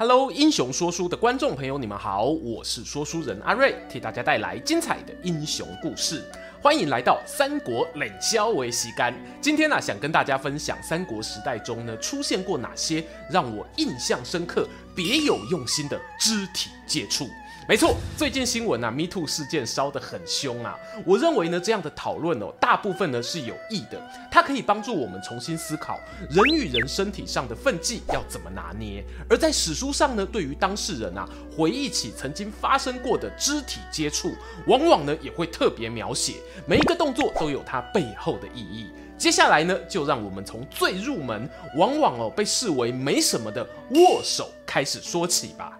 [0.00, 6.24] Hello，英雄说书的观众朋友，你们好，我是说书人阿瑞，替大家带来精彩的英雄故事。
[6.62, 9.14] 欢迎来到三国冷笑为时间。
[9.42, 17.28] 今天呢、想跟大家分享三国时代中呢，出现过哪些让我印象深刻、别有用心的肢体接触。
[17.70, 20.76] 没错，最近新闻啊，Me Too 事件烧得很凶啊。
[21.06, 29.04] 我认为呢，这样的讨论哦，大部分呢是有益的，它可以帮助我们重新思考人与人身体上的分际要怎么拿捏。
[29.28, 31.24] 而在史书上呢，对于当事人啊，
[31.56, 34.34] 回忆起曾经发生过的肢体接触，
[34.66, 38.90] 往往呢也会特别描写每一个动作都有它背后的意义。
[39.16, 45.78] 接下来呢，就让我们从最入门，往往哦被视为没什么的握手开始说起吧。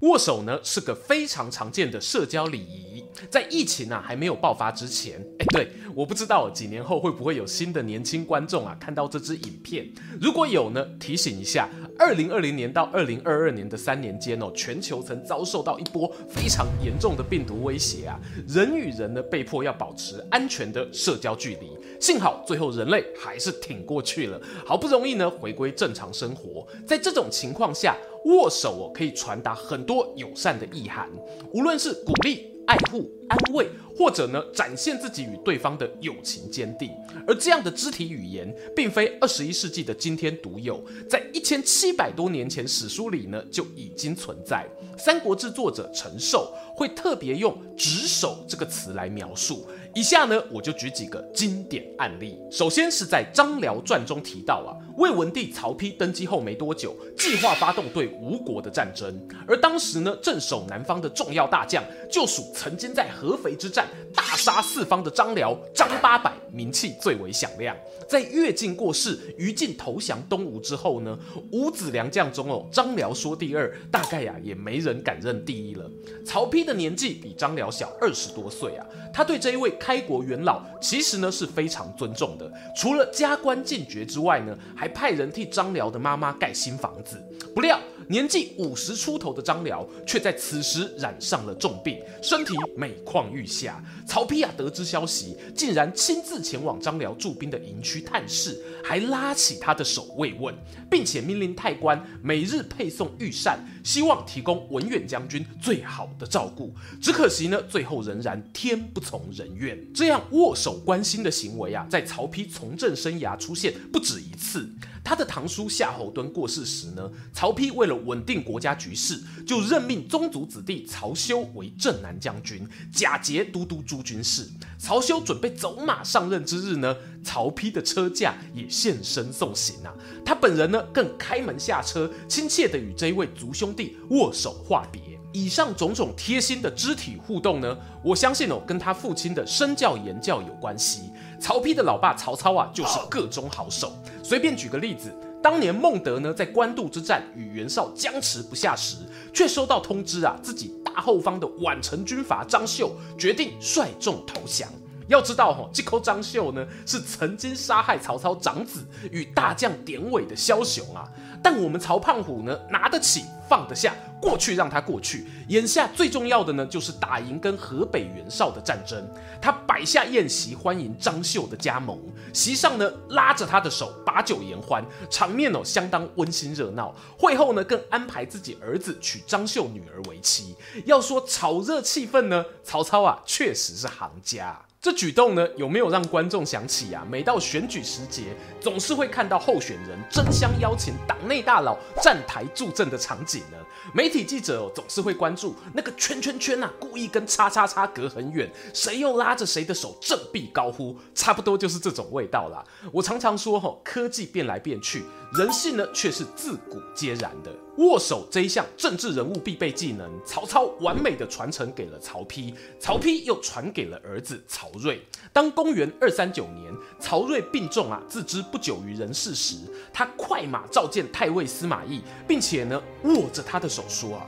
[0.00, 11.68] 握手呢是个非常常见的社交礼仪，在疫情啊还没有爆发之前，哎，对，我不知道几年后会不会有新的年轻观众啊看到这支影片，如果有呢，提醒一下，
[11.98, 27.96] 二零二零年到二零二二年的三年间哦，全球曾遭受到一波非常严重的病毒威胁啊，人与人呢被迫要保持安全的社交距离，幸好最后人类还是挺过去了，好不容易呢回归正常生活，在这种情况下。
[28.24, 31.08] 握手哦，可以传达很多友善的意涵，
[31.54, 33.66] 无论是鼓励、爱护、安慰，
[33.98, 36.92] 或者呢展现自己与对方的友情坚定。
[37.26, 44.64] 而这样的肢体语言，并非二十一世纪的今天独有，在一千七百多年前史书里呢就已经存在。
[44.98, 49.66] 《三国志》作者陈寿会特别用“执手”这个词来描述。
[49.94, 52.38] 以下呢，我就举几个经典案例。
[52.52, 59.20] 首先是在《张辽传》中提到啊，魏文帝曹丕登基后没多久，计划发动对吴国的战争。
[59.46, 67.74] 而当时呢，镇守南方的重要大将，就属曾经在合肥之战大杀四方的张辽、张八百，名气最为响亮。
[68.08, 71.18] 在乐进过世、于禁投降东吴之后呢，
[71.52, 75.90] 五子良将中哦，张辽说第二，大概呀、也没人敢认第一了。
[76.26, 79.68] 曹丕的年纪比张辽小二十多岁啊，他对这一位。
[79.78, 87.16] 开国元老其实呢是非常尊重的，除了加官进爵之外呢，还派人替张辽的妈妈盖新房子。
[87.54, 87.78] 不料
[88.08, 93.82] 年纪五十出头的张辽却在此时染上了重病，身体每况愈下。
[94.06, 100.54] 曹丕啊得知消息，竟然亲自前往张辽驻兵的营区探视，还拉起他的手慰问，
[100.90, 106.74] 并且命令太官每日配送御膳，希望提供文远将军最好的照顾。
[107.00, 109.78] 只可惜呢，最后仍然天不从人愿。
[109.92, 114.68] 这样握手关心的行为啊，在曹丕从政生涯出现不止一次。
[115.02, 124.48] 他的堂叔夏侯惇过世时呢，曹丕为了稳定国家局势，就任命宗族子弟曹休为镇南将军，假节都督诸军事。
[124.78, 129.94] 曹休准备走马上任之日呢，曹丕的车驾也现身送行啊。
[130.24, 135.00] 他本人呢，更开门下车，亲切地与这一位族兄弟握手话别。
[135.32, 141.10] 以上种种贴心的肢体互动呢，我相信哦，跟他父亲的身教言教有关系。
[141.38, 143.92] 曹丕的老爸曹操啊，就是个中好手。
[144.22, 148.96] 随便举个例子，当年孟德呢，在官渡之战与袁绍僵持不下时，
[149.32, 154.68] 却收到通知啊，自己大后方的宛城军阀张绣决定率众投降。
[155.08, 161.08] 要知道哈，这口张绣呢是曾经杀害曹操长子与大将典韦的枭雄啊。
[161.42, 165.26] 但我们曹胖虎呢，拿得起放得下，过去让他过去。
[165.48, 169.08] 眼下最重要的呢，就是打赢跟河北袁绍的战争。
[169.40, 171.96] 他摆下宴席欢迎张绣的加盟，
[172.32, 176.92] 席上呢拉着他的手把酒言欢，场面哦相当温馨热闹。
[177.16, 180.56] 会后呢更安排自己儿子娶张绣女儿为妻。
[180.84, 184.60] 要说炒热气氛呢，曹操啊确实是行家。
[184.80, 187.04] 这举动呢，有没有让观众想起啊？
[187.10, 188.26] 每到选举时节，
[188.60, 193.56] 总是会看到候选人争相邀请党内大佬站台助阵的场景呢？
[193.92, 202.64] 媒体记者哦，总是会关注那个圈圈圈啊，故意跟叉叉叉隔很远，谁又拉着谁的手振臂高呼，差不多就是这种味道啦。
[202.92, 205.02] 我常常说哈，科技变来变去，
[205.32, 207.52] 人性呢却是自古皆然的。
[207.78, 215.00] 握手这一项政治人物必备技能，曹操完美的传承给了曹丕，曹丕又传给了儿子曹睿。
[215.32, 219.56] 当公元二三九年，曹睿病重啊，自知不久于人世时，
[219.92, 224.26] 他快马召见太尉司马懿，并且呢握着他的手说啊：“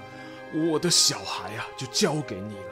[0.71, 2.70] 我的小孩啊，就交给你了。”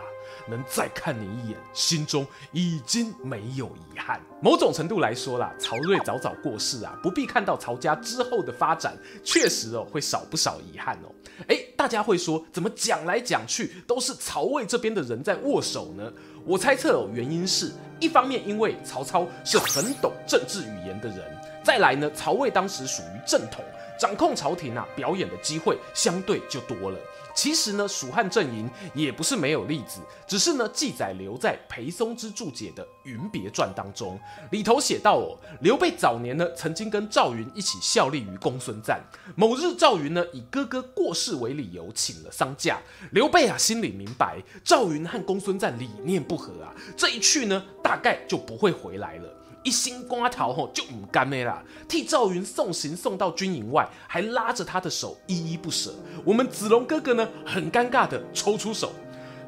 [0.48, 4.20] 能再看你一眼，心中已经没有遗憾。
[4.40, 11.12] 某种程度来说啦，曹睿早早过世啊，不必看到曹家之后的发展，确实哦会少不少遗憾哦。
[11.48, 16.12] 诶，大家会说，怎么讲来讲去都是曹魏这边的人在握手呢？
[16.44, 17.70] 我猜测哦，原因是
[18.00, 21.18] 一方面因为曹操是很懂政治语言的人，
[21.64, 23.64] 再来呢，曹魏当时属于正统，
[23.98, 26.98] 掌控朝廷啊，表演的机会相对就多了。
[27.38, 34.18] 其实呢，蜀汉阵营也不是没有例子，只是呢，记载留在裴松之注解的《云别传》当中，
[34.50, 39.00] 里头写到哦，刘备早年呢，曾经跟赵云一起效力于公孙瓒。
[39.36, 42.80] 某日，赵云呢，以哥哥过世为理由，请了丧假。
[43.12, 49.37] 刘备啊，心里明白赵云和公孙瓒理念不合啊，这一去呢，大概就不会回来了。
[49.62, 55.94] 一心瓜桃吼就唔甘咩啦，替赵云送行送到军营外，还拉着他的手依依不舍。
[56.24, 58.92] 我们子龙哥哥呢，很尴尬的抽出手，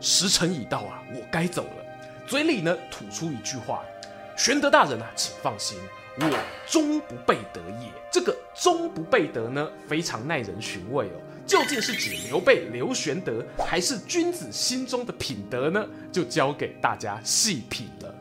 [0.00, 2.26] 时辰已到啊，我该走了。
[2.26, 3.82] 嘴里呢吐出一句话：
[4.36, 5.78] 玄德大人啊，请放心，
[6.20, 7.90] 我终不背德也。
[8.12, 11.20] 这个终不背德呢，非常耐人寻味哦。
[11.46, 15.84] 究竟是指刘备刘玄德，还是君子心中的品德呢？
[16.12, 18.14] 就交给大家细品了。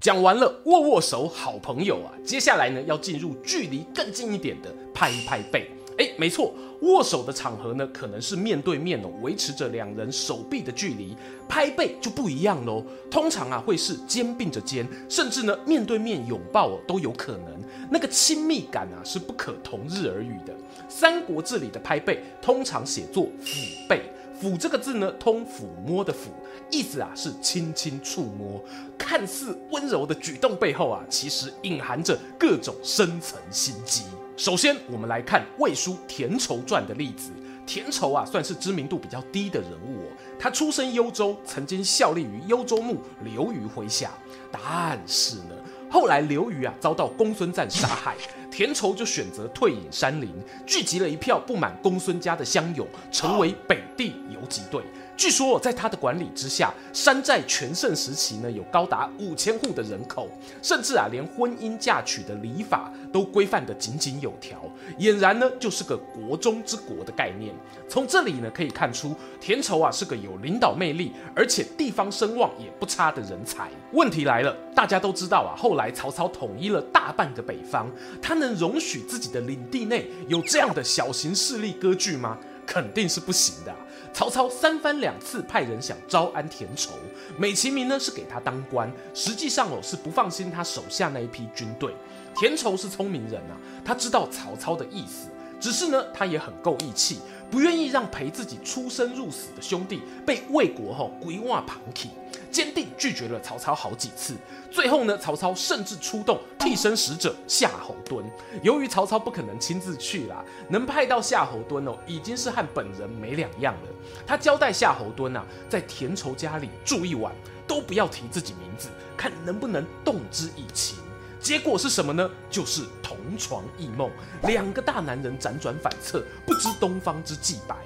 [0.00, 5.68] 讲完了握握手，好朋友啊，接下来呢要进入距离更近一点的拍一拍背。
[5.98, 11.16] 哎，没错，握手的场合呢可能是面对面哦，维持着两人手臂的距离。
[11.48, 17.60] 拍背就不一样喽，通常啊会是肩并着肩，甚至呢面对面拥抱哦都有可能。
[17.90, 20.52] 那个亲密感啊是不可同日而语的。
[20.88, 24.02] 《三国志》里的拍背通常写作抚背。
[24.40, 26.28] 抚这个字呢，通抚摸的抚，
[26.70, 28.62] 意思啊是轻轻触摸，
[28.96, 34.04] 看似温柔的举动背后啊，其实隐含着各种深层心机。
[34.36, 37.30] 首先，我们来看魏书田畴传的例子。
[37.66, 40.06] 田畴啊，算是知名度比较低的人物哦。
[40.38, 44.10] 他出身幽州，曾经效力于幽州牧刘虞麾下。
[44.50, 45.54] 但是呢，
[45.90, 48.16] 后来刘虞啊遭到公孙瓒杀害。
[48.58, 50.28] 田畴就选择退隐山林，
[50.66, 54.82] 聚集了一票不满公孙家的乡勇，成为北地游击队。
[55.18, 60.28] 据说在他的管理之下，山寨全盛时期呢，有高达五千户的人口，
[60.62, 64.62] 甚至啊，连婚姻嫁娶的礼法都规范得井井有条，
[65.00, 67.52] 俨然呢就是个国中之国的概念。
[67.88, 73.68] 从这里呢可以看出，田畴啊是个有领导魅力，而且地方声望也不差的人才。
[73.90, 77.90] 问题来了，大家都知道啊，后来曹操统一了大半个北方，
[78.22, 82.38] 他能容许自己的领地内有这样的小型势力割据吗？
[82.68, 83.74] 肯定是不行的。
[84.12, 86.90] 曹操三番两次派人想招安田畴，
[87.38, 91.94] 美其名呢是给他当官，实际上哦是不放心他手下那一批军队。
[92.36, 97.20] 田畴是聪明人啊，他知道曹操的意思，只是呢他也很够义气，
[97.50, 102.10] 不愿意让陪自己出生入死的兄弟被魏国吼鬼话旁听。
[102.50, 104.34] 坚定拒绝了曹操好几次，
[104.70, 108.22] 最后呢，曹操甚至出动替身使者夏侯惇。
[108.62, 113.90] 由于曹操不可能亲自去啦，能派到夏侯惇哦，已经是和本人没两样了。
[114.26, 117.34] 他交代夏侯惇啊，在田畴家里住一晚，
[117.66, 120.96] 都不要提自己名字，看能不能动之以情。
[121.40, 122.28] 结果是什么呢？
[122.50, 124.10] 就是同床异梦，
[124.42, 127.76] 两个大男人辗转反侧，不知东方之既白。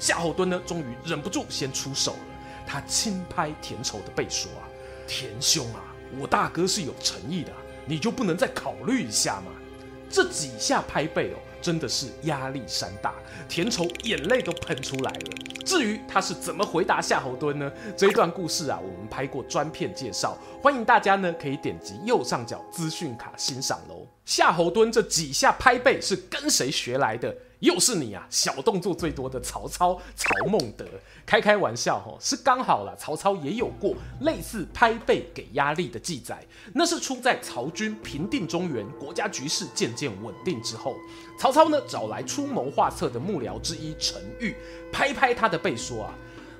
[0.00, 2.18] 夏侯惇呢，终于忍不住先出手了。
[2.66, 4.64] 他轻拍田畴的背说：“啊，
[5.06, 5.82] 田兄啊，
[6.18, 7.52] 我大哥是有诚意的，
[7.84, 9.52] 你就不能再考虑一下吗？”
[10.08, 13.14] 这几下拍背哦，真的是压力山大，
[13.48, 15.30] 田畴眼泪都喷出来了。
[15.64, 17.72] 至于他是怎么回答夏侯惇呢？
[17.96, 24.04] 这一段故事啊，我们拍过专片介绍，欢迎大家呢可以点击右上角资讯卡欣赏喽。
[24.24, 27.34] 夏侯惇这几下拍背是跟谁学来的？
[27.62, 28.26] 又是你啊！
[28.28, 30.84] 小动作最多的曹操曹孟德，
[31.24, 32.94] 开开玩笑哈，是刚好了。
[32.96, 40.96] 曹操也有过类似拍背给压力的记载，那是出在曹军平定中原，国家局势渐渐稳定之后，
[41.38, 44.56] 曹操呢找来出谋划策的幕僚之一陈玉，
[44.92, 46.14] 拍拍他的背说啊：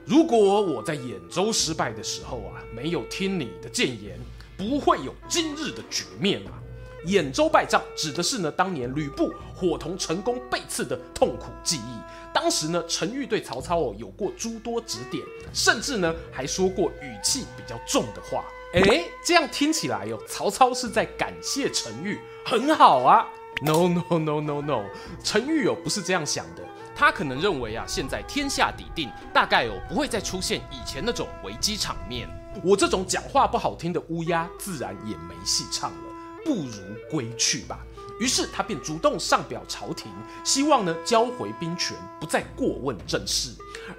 [0.07, 4.17] 如果我在兖州失败的时候啊，没有听你的谏言，
[4.57, 6.62] 不会有今日的局面啊。
[7.07, 11.99] 兖州败仗指的是呢，当年吕布伙同陈宫被刺的痛苦记忆。
[12.33, 18.45] 当时呢，陈玉对曹操哦有过诸多指点，甚至呢还说过语气比较重的话。
[18.75, 23.27] 哎，这样听起来哟，曹操是在感谢陈玉，很好啊。
[23.61, 24.85] No no no no no，
[25.23, 26.63] 陈玉哦不是这样想的，
[26.97, 32.27] 他可能认为啊，现在天下已定，大概哦不会再出现以前那种危机场面。
[32.65, 36.12] 我这种讲话不好听的乌鸦，自然也没戏唱了。
[36.45, 37.85] 不如归去吧。
[38.21, 40.11] 于是他便主动上表朝廷，
[40.45, 43.51] 希望呢交回兵权，不再过问政事。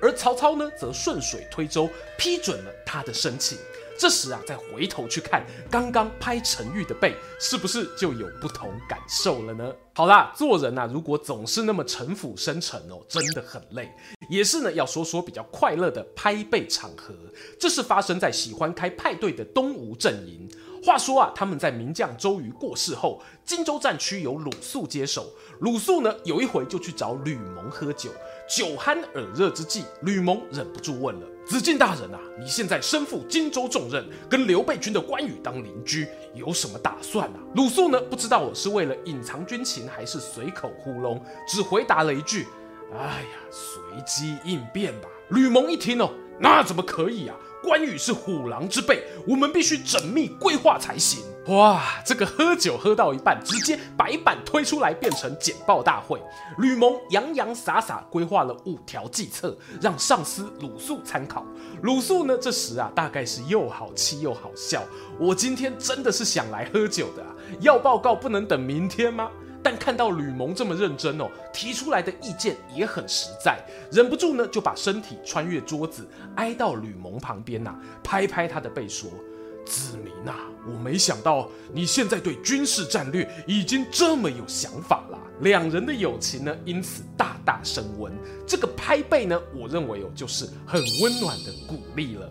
[0.01, 3.57] 而曹操呢，则顺水推舟，批准了他的申请。
[3.95, 9.71] 这时啊，再回头去看刚刚拍陈玉的背，是不是就有不同感受了呢？
[9.93, 13.91] 好啦，做人啊，如果总是那么城府深沉哦，真的很累。
[14.29, 17.13] 也是呢，要说说比较快乐的拍背场合，
[17.59, 20.50] 这是发生在喜欢开派对的东吴阵营。
[20.83, 25.25] 话说啊，他们在名将周瑜过世后，荆州战区由鲁肃接手。
[25.59, 28.09] 鲁肃呢，有一回就去找吕蒙喝酒，
[28.49, 42.45] 酒酣耳热之际，吕蒙忍不住问了：“子敬大人啊，你现在身负荆州重任，跟刘备军的关羽当邻居，有什么打算啊？”鲁肃呢，不知道我是为了隐藏军情，还是随口糊弄，只回答了一句
[42.91, 47.37] ：“哎呀，随机应变吧。”吕蒙一听哦，那怎么可以啊？
[47.63, 51.24] 关羽是虎狼之辈，我们必须缜密规划才行。
[51.48, 56.22] 哇，这个喝酒喝到一半，直接白板推出来变成简报大会。
[56.58, 61.46] 吕蒙洋洋洒洒规划了五条计策，让上司鲁肃参考。
[61.82, 64.84] 鲁肃呢，这时啊，大概是又好气又好笑。
[65.20, 67.29] 我今天真的是想来喝酒的啊，
[67.60, 69.29] 要报告不能等明天吗？
[69.63, 73.58] 但看到吕蒙这么认真哦，提出来的意见也很实在，
[73.91, 76.05] 忍不住呢就把身体穿越桌子，
[76.36, 79.10] 挨到吕蒙旁边呐、啊，拍拍他的背说
[79.65, 80.34] ：“子明呐，
[80.67, 88.13] 我没想到你现在对军事战略已经这么有想法了。”两人的友情呢因此大大升温。
[88.46, 92.29] 这个拍背呢，我认为哦就是很温暖的鼓励了。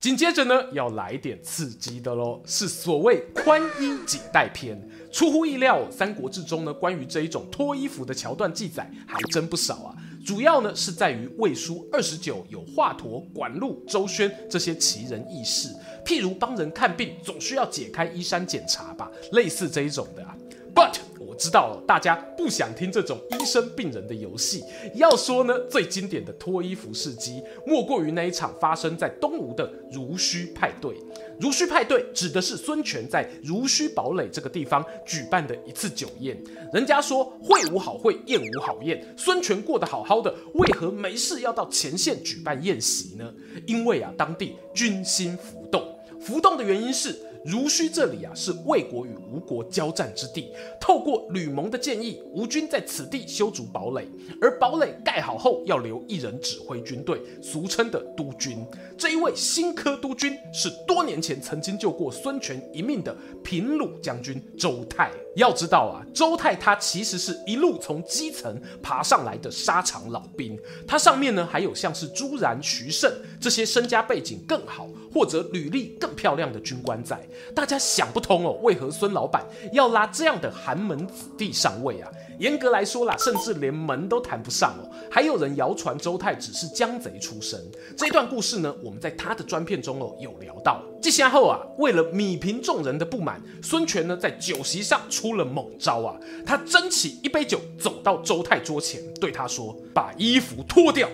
[0.00, 4.80] 紧接着呢，要来点刺激的喽，是所谓宽衣解带篇。
[5.10, 9.96] 出乎意料，《三国志》中呢，关于这一种脱衣服的桥段记载还真不少啊。
[10.24, 15.70] 主要呢是在于《魏书》二十九有华佗、管路、周宣这些奇人异事，
[16.04, 20.36] 譬如帮人看病总需要解开衣衫检查吧，类似这一种的啊。
[20.72, 20.98] But
[21.38, 24.64] 知道了，大家不想听这种医生病人的游戏。
[24.94, 30.96] 要说呢，最经典的脱衣服事迹，莫过于那一场发生在东吴的濡须派对。
[31.40, 36.36] 濡须派对指的是孙权在濡须堡垒这个地方举办的一次酒宴。
[36.72, 39.14] 人家说会无好会，宴无好宴。
[39.16, 43.32] 孙权过得好好的，为何没事要到前线举办宴席呢？
[43.66, 47.16] 因为啊，当地军心浮动，浮动的原因是。
[47.44, 50.52] 濡须这里啊，是魏国与吴国交战之地。
[50.80, 54.06] 透过吕蒙的建议，吴军在此地修筑堡垒，
[54.40, 58.64] 而堡垒盖好后，要留一人指挥军队，俗称的督军。
[58.96, 65.10] 这一位新科督军是多年前曾经救过孙权一命的平鲁将军周泰。
[65.36, 77.18] 要知道啊，周泰他其实是一路从基层爬上来的沙场老兵，他上面呢还有像是朱然、徐盛这些身家背景更好或者履历更漂亮的军官在。
[77.52, 82.08] 大家想不通哦，为何孙老板要拉这样的寒门子弟上位啊？
[82.38, 84.88] 严格来说啦，甚至连门都谈不上哦。
[85.10, 87.60] 还有人谣传周泰只是江贼出身。
[87.96, 90.80] 这段故事呢，我们在他的专片中哦有聊到。
[91.02, 96.16] 这下后啊，为了弭平众人的不满，孙权呢在酒席上出了猛招啊。
[96.46, 101.08] 他斟起一杯酒，走到周泰桌前，对他说：“把衣服脱掉。”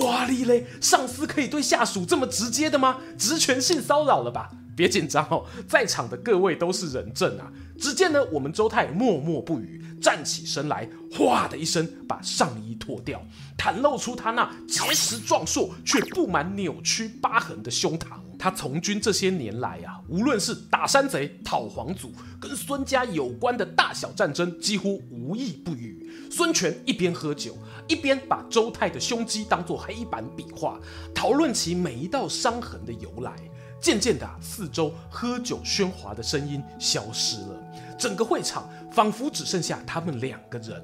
[0.00, 2.98] 哇哩嘞，上司可以对下属这么直接的吗？
[3.16, 4.50] 职权性骚扰了吧？
[4.76, 7.50] 别紧张哦，在场的各位都是人证啊。
[7.78, 13.22] 只见呢，我们周泰默默不语，站起身来，哗的一声把上衣脱掉，
[13.56, 18.06] 袒露出他那结实壮硕却布满扭曲疤痕的胸膛。
[18.38, 25.95] 他从军这些年来啊，无论是打山贼、讨皇祖，跟孙家有关的大小战争，几乎无一不语。
[26.30, 27.56] 孙权一边喝酒，
[27.88, 30.78] 一边把周泰的胸肌当作黑板比划，
[31.14, 33.34] 讨论起每一道伤痕的由来。
[33.80, 37.62] 渐渐的，四周喝酒喧哗的声音消失了，
[37.98, 40.82] 整个会场仿佛只剩下他们两个人。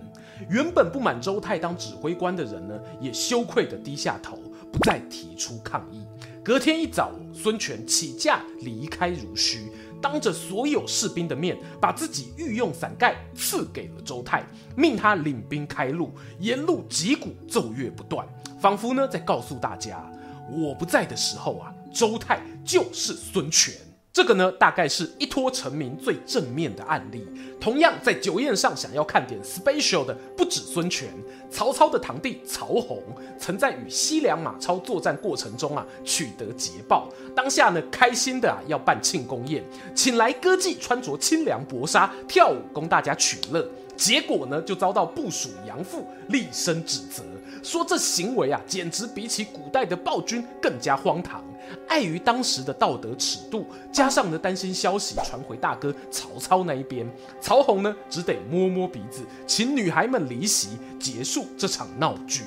[0.49, 4.37] 原本不满周泰当指挥官的人呢，也羞愧地低下头，
[4.70, 6.04] 不再提出抗议。
[6.44, 9.72] 隔天一早，孙权起驾离开濡须，
[10.02, 14.44] 当着所有士兵的面，把自己御用伞盖赐给了周泰，
[14.76, 18.26] 命他领兵开路，沿路击鼓奏乐不断，
[18.61, 20.04] 仿佛呢在告诉大家：
[20.50, 23.73] 我不在的时候啊，周泰就是孙权。
[24.12, 27.26] 这个呢，大概是一脱成名最正面的案例。
[27.59, 31.09] 同样，在酒宴上想要看点 special 的，不止孙权，
[31.50, 33.02] 曹操的堂弟曹洪，
[33.38, 37.09] 曾在与西凉马超作战过程中啊，取得捷报。
[37.35, 39.64] 当下呢，开心的啊要办庆功宴，
[39.95, 43.66] 请来歌妓穿着清凉薄纱跳舞，供大家取乐。
[43.97, 47.23] 结果呢，就遭到部属杨阜厉声指责，
[47.62, 51.42] 说这行为啊，简直比起古代的暴君更加荒唐。
[51.88, 57.09] 碍于当时的道德尺度，加上呢担心消息传回大哥曹操那一边，
[57.40, 62.42] 曹洪呢只得摸摸鼻子，请女孩们离席，结束这场闹剧。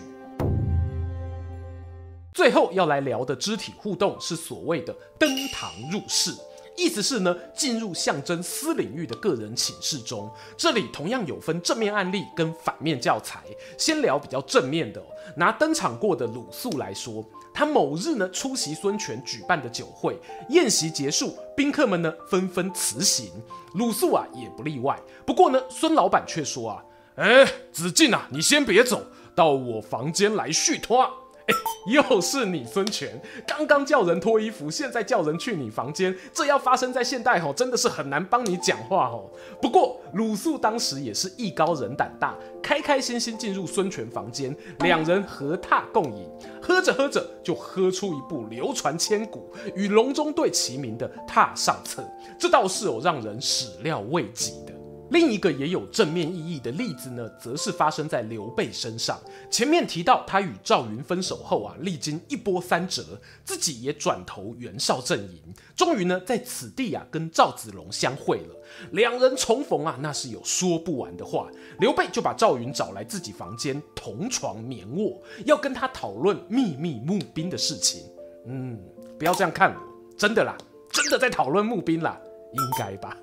[2.34, 6.31] 最后要来聊的肢体互动是所谓的登堂入室。
[6.77, 13.44] 意思是呢，进入象征私领域的个人寝室中，这里同样有分正面案例跟反面教材。
[13.77, 15.01] 先聊比较正面的，
[15.38, 23.32] 拿登场过的鲁肃来说，他某日呢出席孙权举办的酒会，宴席结束，宾客们呢纷纷辞行，
[23.75, 25.00] 鲁肃啊也不例外。
[25.25, 26.84] 不过呢，孙老板却说啊，
[27.15, 29.01] 哎，子敬啊，你先别走，
[29.34, 30.98] 到我房间来续摊。
[31.47, 31.55] 哎，
[31.87, 39.31] 又是你孙权，刚刚叫人脱衣服，现在叫人去你房间，这要发生在现代吼，真的是很难帮你讲话吼。
[39.61, 46.27] 不过鲁肃当时也是艺高人胆大，开开心心进入孙权房间，两人合榻共饮，
[46.61, 52.01] 喝着喝着就喝出一部流传千古、与隆中对齐名的《榻上策》，
[52.39, 54.75] 这倒是有让人始料未及的。
[55.09, 59.19] 另一个也有正面意义的例子呢，则是发生在刘备身上。
[59.51, 63.03] 前面提到他与赵云分手后啊，历经一波三折，
[63.43, 65.41] 自己也转投袁绍阵营，
[65.75, 68.55] 终于呢在此地啊跟赵子龙相会了。
[68.91, 71.50] 两人重逢啊，那是有说不完的话。
[71.79, 78.01] 刘备就把赵云找来自己房间，同床眠卧，要跟他讨论秘密募兵的事情。
[78.47, 78.80] 嗯，
[79.19, 79.80] 不要这样看我，
[80.17, 80.58] 真的啦，
[80.91, 82.19] 真的在讨论募兵啦。
[82.56, 83.15] 应该吧，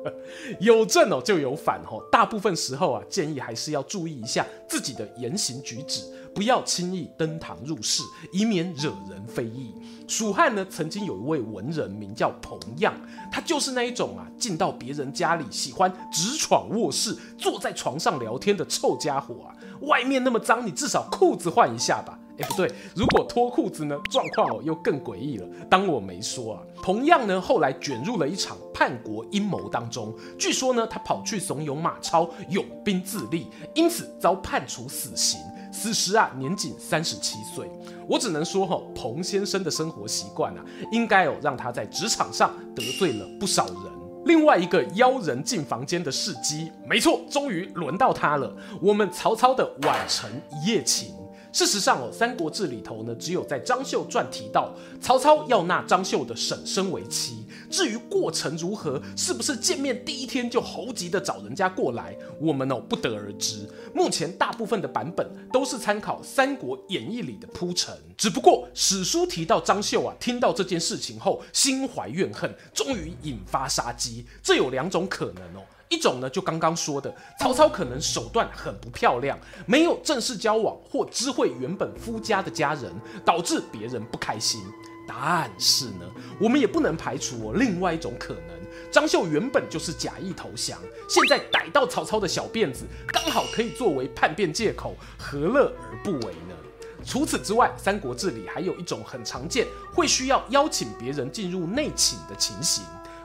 [0.60, 2.02] 有正哦就有反哦。
[2.10, 6.02] 大部分时候啊，建议还是要注意一下自己的言行举止，
[6.34, 9.74] 不要轻易登堂入室，以免惹人非议。
[10.08, 12.92] 蜀汉呢，曾经有一位文人名叫彭样，
[13.30, 19.54] 他就是那一种啊，进到别人家里喜欢直闯卧室，坐在床上聊天的臭家伙啊。
[19.82, 22.18] 外面那么脏，你至少裤子换一下吧。
[22.38, 25.46] 哎，不对，如果脱裤子呢，状况哦又更诡异了。
[25.68, 30.14] 当我没说啊，彭样呢后来卷入了一场叛国阴谋当中。
[30.38, 35.40] 据说呢，他跑去怂恿马超拥兵自立，因此遭判处死刑。
[35.72, 37.70] 此时啊，年仅三十七岁。
[38.08, 43.76] 我只能说哈，彭先生的生活习惯啊，应该哦让他在职场上得罪了不少人。
[44.24, 48.54] 另外一个邀人进房间的事迹，没错，终于轮到他了。
[48.80, 51.14] 我们曹操的宛城一夜情。
[51.52, 57.44] 事实上哦，《三国志》里头呢，只有在张绣传提到曹操要纳张绣的婶婶为妻。
[57.70, 63.68] 至于过程如何，是不是见面第一天就猴急的找人家过来，我们哦不得而知。
[63.94, 67.94] 目前大部分的版本都是参考《三国演义》里的铺陈。
[68.16, 74.24] 只不过史书提到张绣啊，听到这件事情后心怀怨恨，终于引发杀机。
[74.42, 75.64] 这有两种可能哦。
[75.92, 82.90] 一种呢，就刚刚说的，曹操可能手段很不漂亮，没有正式交往或知会原本夫家的家人，
[83.26, 84.62] 导致别人不开心。
[85.06, 88.58] 但是呢，我们也不能排除哦，另外一种可能，
[88.90, 90.78] 张绣原本就是假意投降，
[91.08, 96.56] 现在逮到曹操的小辫子，刚好可以作为叛变借口，何乐而不为呢？
[97.04, 102.82] 除此之外，《三国志》里还有一种很常见，会需要邀请别人进入内寝的情形。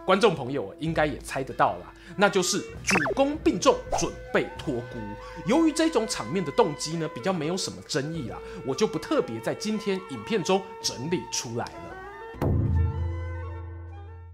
[0.08, 4.98] 观众朋友应该也猜得到啦，那就是主公病重，准备托孤。
[5.46, 12.48] 由于这种场面的动机呢，比较没有什么争议啦，我就不特别在今天影片中整理出来了。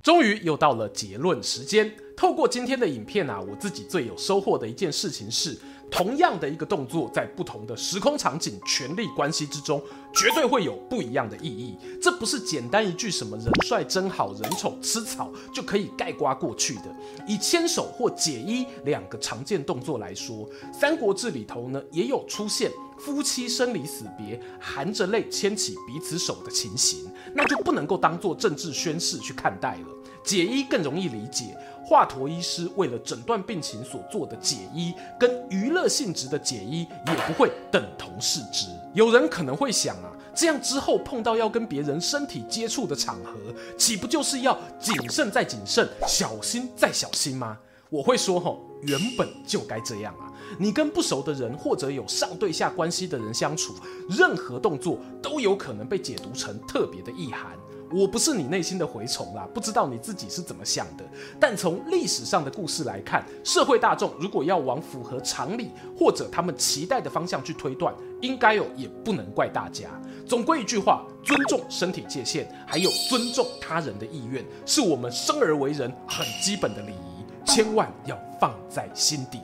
[0.04, 5.58] 终于又到了结论时间，透过今天的影片啊，我自己最有收获的一件事情是。
[5.93, 9.79] 同样的一个动作，在不同的时空场景、权力关系之中，
[10.12, 11.77] 绝对会有不一样的意义。
[12.01, 16.86] 这不是简单一句什么“人帅真好人丑吃草”就可以概括过去的。
[17.27, 20.38] 以牵手或解衣两个常见动作来说，
[20.73, 22.71] 《三国志》里头呢也有出现
[23.04, 29.88] 夫妻生离死别，含着泪牵起彼此手的情形，那就不能够当做政治宣誓去看待了。
[30.24, 38.68] 解衣更容易理解，华佗医师为了诊断病情所做的解衣，跟娱乐性质的解衣也不会等同视之。
[38.94, 43.38] 有人可能会想啊，这样之后碰到要跟别人身体接触的场合，
[43.78, 47.58] 岂不就是要谨慎再谨慎，小心再小心吗？
[47.89, 50.16] 我会说吼，原本就该这样。
[50.58, 53.73] 你跟不熟的人或者有上对下关系的人相处，
[54.10, 57.51] 任何动作都有可能被解读成特别的意涵。
[57.91, 61.03] 我不是你内心的蛔虫啦，不知道你自己是怎么想的。
[61.39, 69.89] 但从历史上的故事来看，社会大众如果要往符合常理或者他们期待的方向去推断，应该有也不能怪大家。
[70.25, 79.39] 总归一句话，尊重身体界限，还有尊重他人的意愿，是我们生而为人很基本的礼仪，千万要放在心底。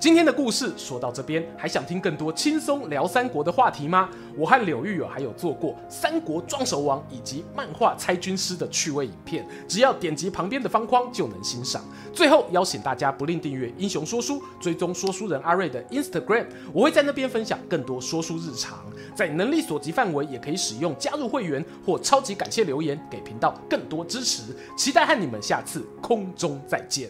[0.00, 4.08] 今天的故事说到这边，还想听更多轻松聊三国的话题吗？
[4.34, 11.84] 我和柳玉有还有做过三国装熟王以及漫画猜军师的趣味影片，只要点击旁边的方框就能欣赏。
[12.14, 18.78] 最后邀请大家不吝订阅英雄说书，追踪说书人阿瑞的 Instagram，我会在那边分享更多说书日常。
[19.14, 24.44] 在能力所及范围，也可以使用加入会员或超级感谢留言给频道更多支持。
[24.78, 27.06] 期待和你们下次空中再见。